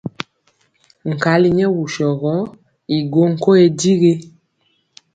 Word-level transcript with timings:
Nkali 1.13 1.47
nyɛ 1.57 1.67
wusɔ 1.75 2.07
gɔ 2.21 2.33
i 2.95 2.97
go 3.11 3.21
nkoye 3.33 3.65
digi. 3.79 4.13